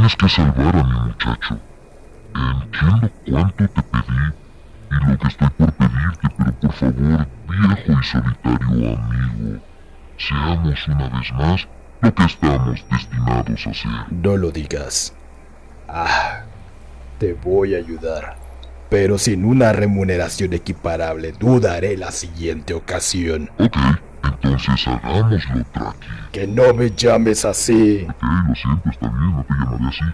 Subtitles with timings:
[0.00, 1.58] Tienes que salvar a mi muchacho.
[2.34, 4.32] Entiendo cuánto te pedí
[4.90, 9.60] y lo que estoy por pedirte, pero por favor, viejo y solitario amigo,
[10.16, 11.68] seamos una vez más
[12.00, 13.90] lo que estamos destinados a ser.
[14.10, 15.12] No lo digas.
[15.86, 16.44] Ah,
[17.18, 18.36] te voy a ayudar.
[18.90, 23.48] Pero sin una remuneración equiparable, dudaré la siguiente ocasión.
[23.58, 23.76] Ok,
[24.24, 26.06] entonces hagámoslo, Traki.
[26.32, 28.06] Que no me llames así.
[28.10, 30.04] Ok, lo siento, está bien, no te llamaré así.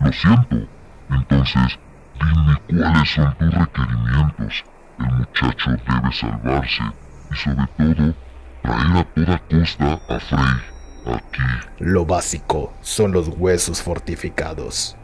[0.00, 0.68] Lo siento.
[1.10, 1.78] Entonces,
[2.20, 4.64] dime cuáles son tus requerimientos.
[4.98, 6.82] El muchacho debe salvarse
[7.30, 8.14] y sobre todo,
[8.62, 11.42] traer a toda costa a Frey aquí.
[11.78, 14.96] Lo básico son los huesos fortificados,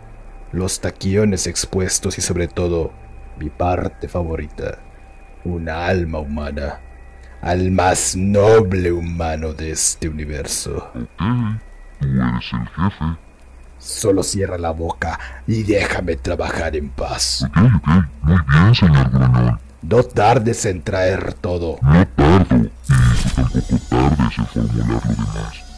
[0.52, 2.93] los taquiones expuestos y sobre todo,
[3.41, 4.79] mi parte favorita,
[5.45, 6.79] una alma humana,
[7.41, 10.91] al más noble humano de este universo.
[11.99, 13.05] Tú eres el jefe.
[13.79, 17.45] Solo cierra la boca y déjame trabajar en paz.
[17.45, 17.88] Ok, ok,
[18.23, 19.59] muy bien, señor.
[19.80, 21.79] No tardes en traer todo.
[21.80, 22.71] No tardo, y
[23.35, 25.70] tampoco tardes en formular lo demás.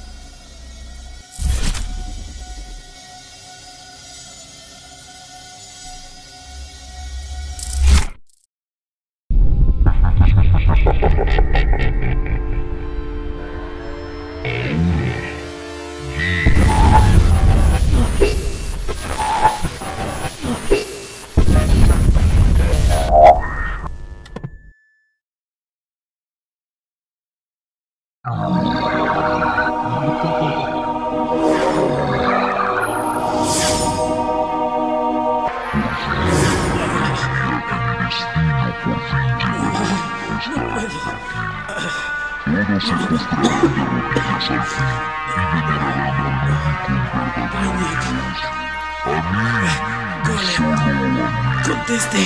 [51.66, 52.22] Conteste.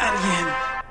[0.00, 0.46] Alguien.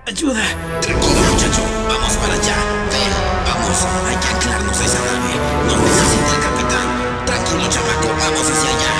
[0.08, 0.44] Ayuda.
[0.82, 1.64] Tranquilo, muchacho.
[1.88, 2.56] Vamos para allá.
[2.92, 3.14] Ven.
[3.46, 3.78] Vamos.
[4.08, 5.34] Hay que anclarnos a esa nave.
[5.68, 6.88] Nos necesita el capitán.
[7.26, 8.08] Tranquilo, chamaco.
[8.20, 8.96] Vamos hacia allá.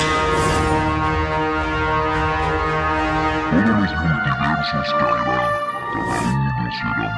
[3.50, 4.88] Todos los multiversos.
[4.98, 5.22] Cada
[6.54, 7.10] uno será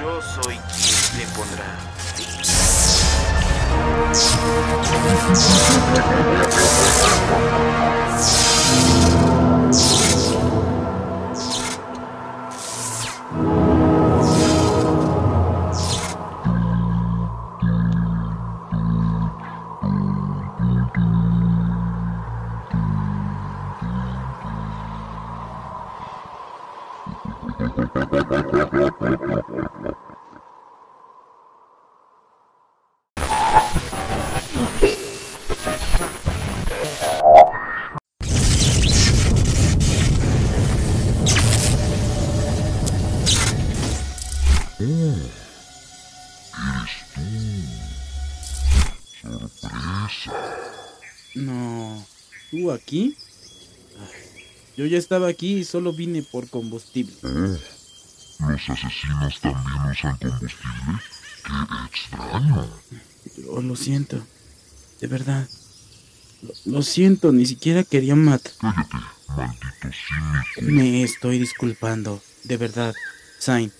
[0.00, 1.64] yo soy quien le pondrá
[8.20, 9.39] fin.
[52.70, 53.16] ¿Tú aquí?
[54.76, 57.12] Yo ya estaba aquí y solo vine por combustible.
[57.24, 61.00] Oh, ¿los asesinos también usan combustible?
[61.44, 62.70] ¡Qué extraño!
[63.38, 64.24] Yo lo siento.
[65.00, 65.48] De verdad.
[66.42, 68.52] Lo, lo siento, ni siquiera quería matar.
[68.60, 68.96] Cállate,
[69.36, 70.72] maldito cínico.
[70.72, 72.22] Me estoy disculpando.
[72.44, 72.94] De verdad.
[73.40, 73.72] Sain.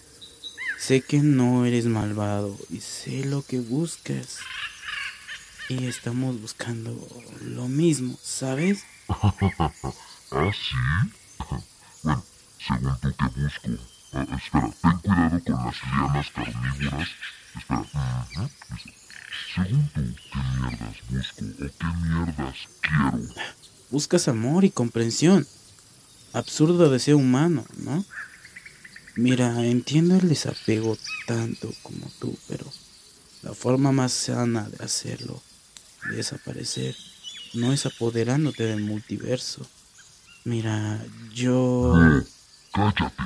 [0.81, 4.39] Sé que no eres malvado y sé lo que buscas.
[5.71, 6.91] Y estamos buscando
[7.43, 8.83] lo mismo, ¿sabes?
[9.09, 10.75] ¿Ah, sí?
[12.03, 12.25] bueno,
[12.59, 13.85] según tú, ¿qué busco?
[14.13, 17.09] Ah, espera, ten cuidado con las lianas carnívoras.
[17.57, 18.51] Espera, listo.
[19.55, 20.01] Según tú,
[20.33, 23.45] ¿qué mierdas busco o qué mierdas quiero?
[23.91, 25.47] Buscas amor y comprensión.
[26.33, 28.05] Absurdo deseo humano, ¿no?
[29.15, 32.67] Mira, entiendo el desapego tanto como tú, pero
[33.43, 35.41] la forma más sana de hacerlo,
[36.17, 36.97] desaparecer,
[37.55, 39.67] no es apoderándote del multiverso.
[40.45, 40.99] Mira,
[41.33, 41.95] yo...
[41.97, 42.25] No,
[42.73, 43.23] cállate.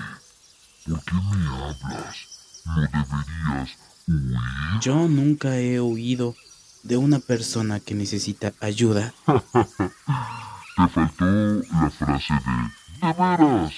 [0.87, 2.17] ¿Por qué me hablas?
[2.65, 3.71] No deberías
[4.07, 4.81] huir.
[4.81, 6.35] Yo nunca he oído
[6.83, 9.15] de una persona que necesita ayuda.
[9.27, 13.73] Te faltó la frase de ¿De veras?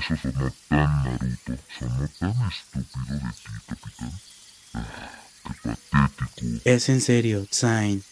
[0.00, 4.12] Eso sonó tan Naruto, sonó tan estúpido de ti, capitán.
[4.74, 5.10] Ah,
[5.62, 6.62] qué patético.
[6.64, 8.02] Es en serio, Zain.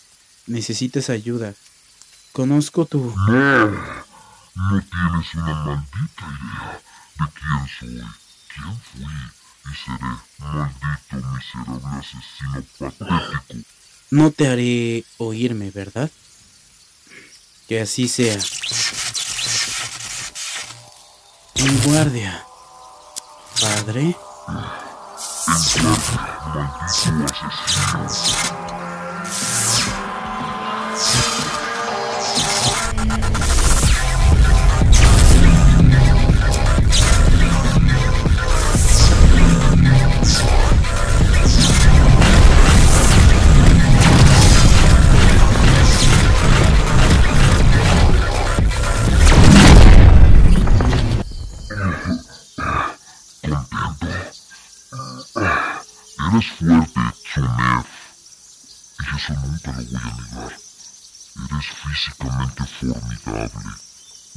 [0.50, 1.54] Necesitas ayuda.
[2.32, 2.98] Conozco tu...
[2.98, 6.82] No, no tienes una maldita idea
[7.20, 8.02] de quién soy,
[8.52, 13.62] quién fui y seré maldito miserable asesino patético.
[14.10, 16.10] No te haré oírme, ¿verdad?
[17.68, 18.36] Que así sea.
[21.54, 22.44] En guardia.
[23.60, 24.16] Padre.
[25.46, 26.18] Maldito
[26.80, 28.39] asesino.
[56.40, 57.84] Eres fuerte, Tsunev.
[58.98, 60.56] Y eso nunca lo voy a negar.
[61.36, 63.70] Eres físicamente formidable.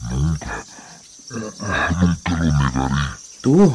[0.10, 0.66] Nunca,
[2.02, 3.04] nunca lo negaré.
[3.42, 3.74] Tú.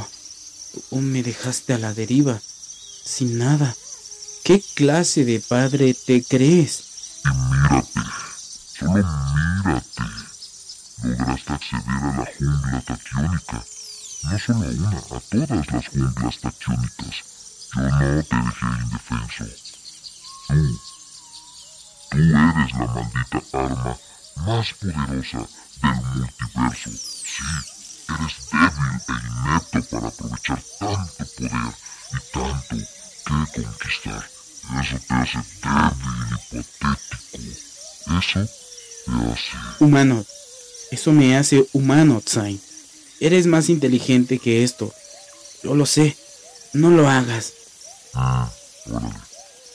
[0.91, 2.39] Tú me dejaste a la deriva.
[2.43, 3.75] Sin nada.
[4.45, 6.83] ¿Qué clase de padre te crees?
[7.25, 8.01] Y mírate,
[8.79, 9.09] solo
[9.65, 10.03] mírate.
[11.03, 13.65] Lograste acceder a la jungla taquiónica.
[14.25, 17.38] No solo a una, a todas las junglas taquiónicas.
[17.75, 19.45] Yo no te dejé indefenso.
[20.49, 20.81] Tú,
[22.11, 23.99] tú eres la maldita arma
[24.37, 25.39] más poderosa
[25.83, 26.91] del multiverso.
[26.91, 27.45] Sí,
[28.09, 31.75] eres débil e inepto para aprovechar tanto poder
[32.13, 32.77] y tanto
[33.53, 34.25] que conquistar.
[34.81, 37.49] Eso te hace débil y patético.
[38.19, 38.41] Eso
[39.05, 39.85] te hace...
[39.85, 40.25] Humano.
[40.91, 42.61] Eso me hace humano, Zain.
[43.21, 44.95] Eres más inteligente que esto.
[45.63, 46.17] Yo lo sé.
[46.73, 47.53] No lo hagas.
[48.15, 48.49] Ah,
[48.91, 49.15] órale.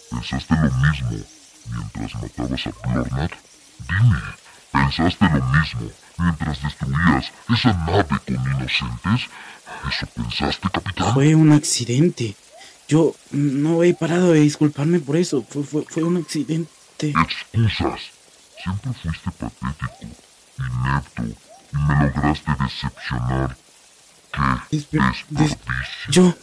[0.09, 1.09] ¿Pensaste lo mismo
[1.71, 3.31] mientras matabas a Plornar?
[3.89, 4.19] Dime,
[4.71, 9.29] ¿pensaste lo mismo mientras destruías esa nave con inocentes?
[9.89, 11.13] ¿Eso pensaste, capitán?
[11.13, 12.35] Fue un accidente.
[12.87, 15.43] Yo no he parado de disculparme por eso.
[15.49, 16.69] Fue, fue, fue un accidente.
[16.99, 18.01] Excusas.
[18.61, 20.05] Siempre fuiste patético,
[20.57, 23.57] inepto, y me lograste decepcionar.
[24.31, 24.87] ¡Qué des-
[25.29, 26.11] desperdicio!
[26.11, 26.33] Yo...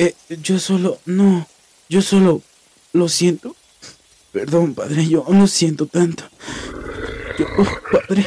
[0.00, 0.98] Eh, yo solo...
[1.04, 1.46] No.
[1.90, 2.40] Yo solo...
[2.94, 3.54] Lo siento.
[4.32, 5.06] Perdón, padre.
[5.06, 6.24] Yo lo siento tanto.
[7.38, 7.44] Yo...
[7.58, 8.26] oh, padre.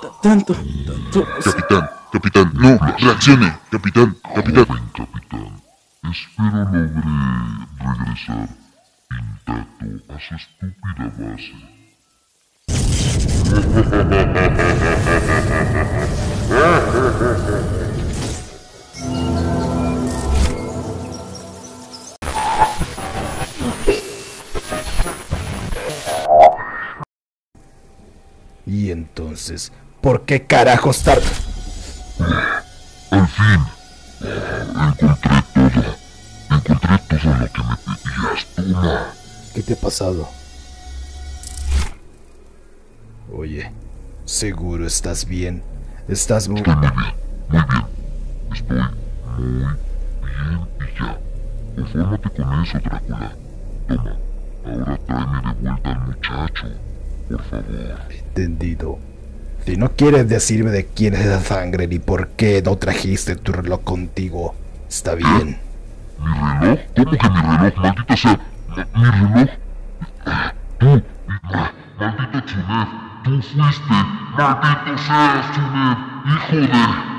[0.00, 0.54] ta- Tanto.
[0.54, 1.26] Tanto.
[1.44, 4.64] Capitán, capitán, no, reaccione, capitán, capitán.
[4.66, 5.62] Joven capitán,
[6.10, 6.80] espero logré
[7.78, 8.48] regresar
[9.10, 11.54] intacto a su estúpida base.
[29.34, 31.20] entonces, ¿por qué carajos tar...
[33.10, 33.64] Al fin,
[34.70, 35.96] encontré todo.
[36.52, 38.46] Encontré todo lo que me pedías.
[38.54, 39.12] Toma.
[39.52, 40.28] ¿Qué te ha pasado?
[43.36, 43.72] Oye,
[44.24, 45.64] seguro estás bien.
[46.06, 46.60] Estás muy...
[46.60, 47.14] Estoy muy bien,
[47.48, 47.86] muy bien.
[48.52, 48.78] Estoy
[49.36, 49.78] muy bien
[50.78, 51.18] y ya.
[51.74, 53.36] Confórmate con eso, Drácula.
[53.88, 54.16] Toma,
[54.64, 56.66] ahora tráeme de vuelta al muchacho.
[57.28, 57.98] Por favor.
[58.10, 59.13] Entendido.
[59.66, 63.52] Si no quieres decirme de quién es esa sangre ni por qué no trajiste tu
[63.52, 64.54] reloj contigo,
[64.88, 65.58] está bien.
[66.20, 66.78] ¿Mi reloj?
[66.96, 67.76] ¿Cómo que mi reloj?
[67.76, 68.40] Maldita sea.
[68.94, 69.48] ¿Mi reloj?
[70.78, 71.02] Tú,
[71.42, 72.88] ma- maldito Chunet,
[73.24, 73.94] tú fuiste.
[74.36, 77.13] Maldito seas, Chunet, hijo de...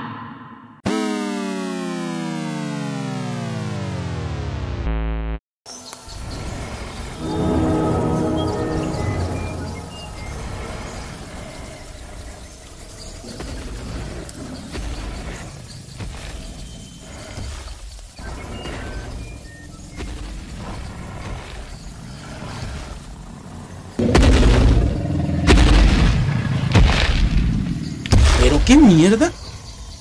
[28.75, 29.31] ¿Qué mierda?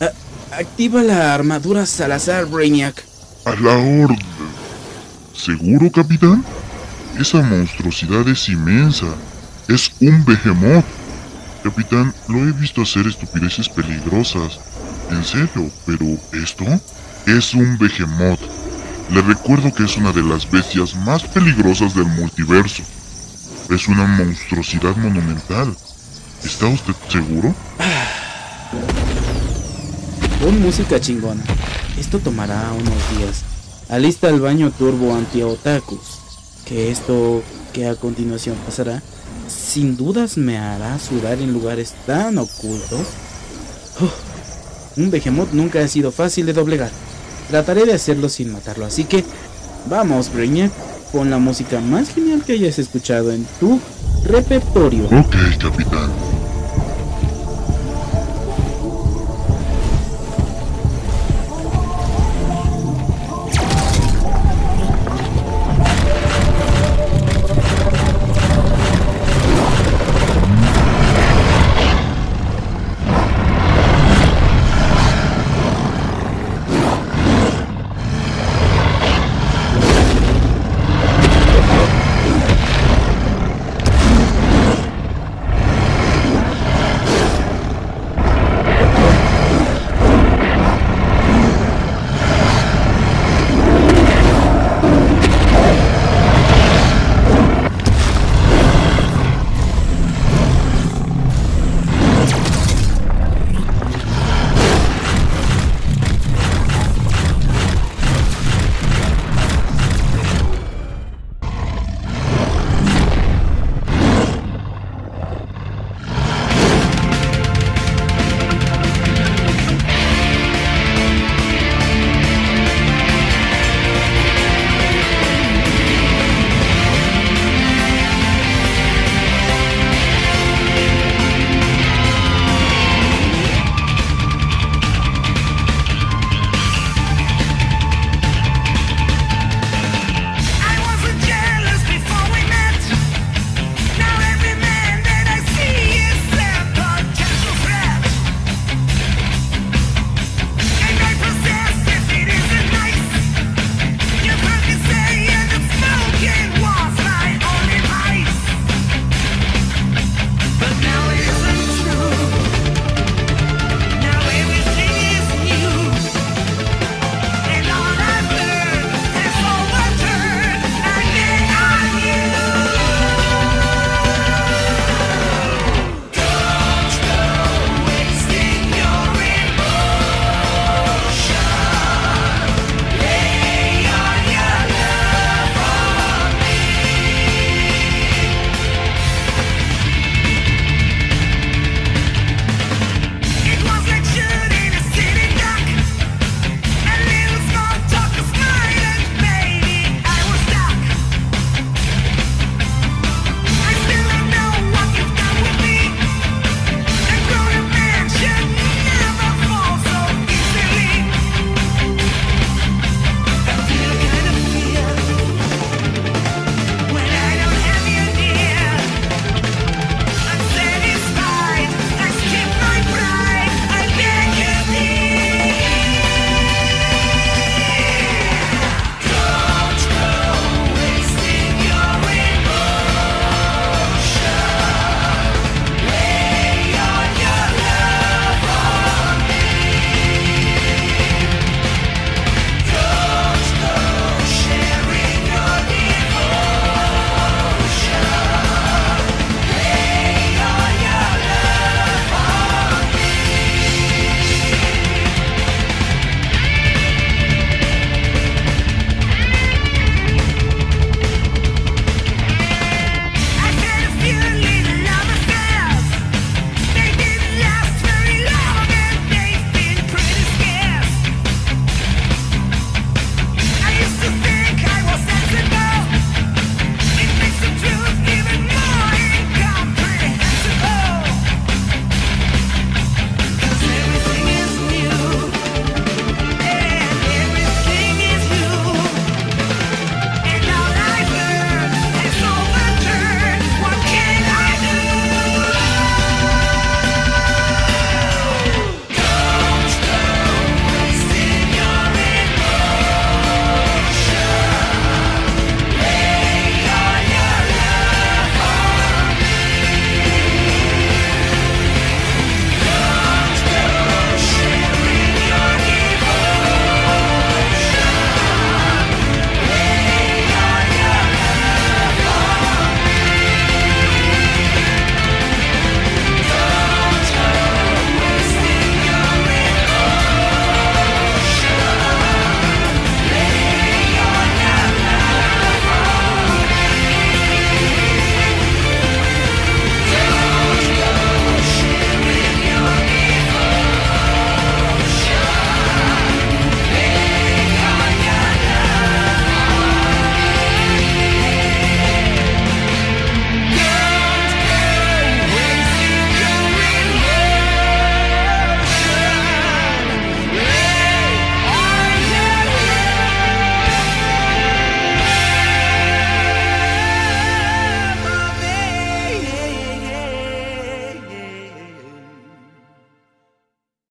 [0.01, 3.05] A- activa la armadura Salazar, Brainiac.
[3.45, 4.19] A la orden.
[5.33, 6.45] ¿Seguro, capitán?
[7.17, 9.07] Esa monstruosidad es inmensa.
[9.69, 10.85] Es un behemoth.
[11.63, 14.59] Capitán, lo he visto hacer estupideces peligrosas.
[15.09, 16.65] En serio, pero ¿esto?
[17.27, 18.41] Es un behemoth.
[19.13, 22.83] Le recuerdo que es una de las bestias más peligrosas del multiverso.
[23.71, 25.77] Es una monstruosidad monumental.
[26.43, 27.55] ¿Está usted seguro?
[30.41, 31.43] Pon música chingona.
[31.99, 33.43] Esto tomará unos días.
[33.89, 36.21] Alista el baño turbo anti-otakus.
[36.65, 39.03] Que esto que a continuación pasará,
[39.49, 43.07] sin dudas me hará sudar en lugares tan ocultos.
[44.97, 46.91] Un behemoth nunca ha sido fácil de doblegar.
[47.49, 49.25] Trataré de hacerlo sin matarlo, así que
[49.91, 50.73] vamos, Brainiac,
[51.13, 53.81] pon la música más genial que hayas escuchado en tu
[54.25, 55.05] repertorio.
[55.07, 56.34] Ok, capitán.